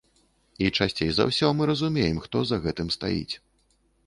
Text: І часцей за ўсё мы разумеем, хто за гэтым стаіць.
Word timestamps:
І 0.65 0.69
часцей 0.77 1.09
за 1.17 1.27
ўсё 1.31 1.51
мы 1.57 1.67
разумеем, 1.71 2.17
хто 2.25 2.43
за 2.53 2.61
гэтым 2.65 2.87
стаіць. 2.97 3.35